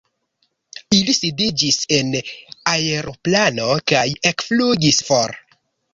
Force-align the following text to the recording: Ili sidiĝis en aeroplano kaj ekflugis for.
Ili 0.99 1.13
sidiĝis 1.17 1.77
en 1.99 2.09
aeroplano 2.73 3.69
kaj 3.93 4.05
ekflugis 4.31 5.03
for. 5.11 5.37